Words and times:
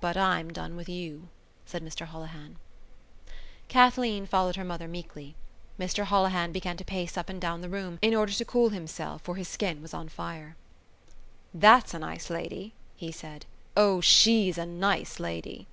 "But 0.00 0.16
I'm 0.16 0.52
done 0.52 0.76
with 0.76 0.88
you," 0.88 1.26
said 1.64 1.82
Mr 1.84 2.06
Holohan. 2.06 2.54
Kathleen 3.66 4.24
followed 4.24 4.54
her 4.54 4.62
mother 4.64 4.86
meekly. 4.86 5.34
Mr 5.76 6.04
Holohan 6.04 6.52
began 6.52 6.76
to 6.76 6.84
pace 6.84 7.16
up 7.18 7.28
and 7.28 7.40
down 7.40 7.62
the 7.62 7.68
room, 7.68 7.98
in 8.00 8.14
order 8.14 8.32
to 8.32 8.44
cool 8.44 8.68
himself 8.68 9.22
for 9.22 9.34
he 9.34 9.38
felt 9.38 9.38
his 9.80 9.88
skin 9.88 9.88
on 9.92 10.08
fire. 10.08 10.54
"That's 11.52 11.92
a 11.94 11.98
nice 11.98 12.30
lady!" 12.30 12.74
he 12.94 13.10
said. 13.10 13.44
"O, 13.76 14.00
she's 14.00 14.56
a 14.56 14.66
nice 14.66 15.18
lady!" 15.18 15.66